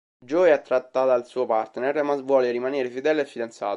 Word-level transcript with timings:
Jo 0.25 0.45
è 0.45 0.49
attratta 0.49 1.05
dal 1.05 1.27
suo 1.27 1.45
partner 1.45 2.01
ma 2.01 2.15
vuole 2.19 2.49
rimanere 2.49 2.89
fedele 2.89 3.21
al 3.21 3.27
fidanzato. 3.27 3.69